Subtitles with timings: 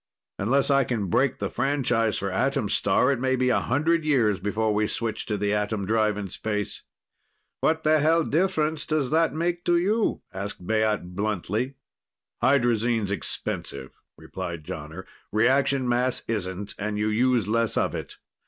[0.39, 4.39] Unless I can break the franchise for Atom Star, it may be a hundred years
[4.39, 6.81] before we switch to the atom drive in space."
[7.59, 11.75] "What the hell difference does that make to you?" asked Baat bluntly.
[12.41, 15.05] "Hydrazine's expensive," replied Jonner.
[15.31, 18.17] "Reaction mass isn't, and you use less of it.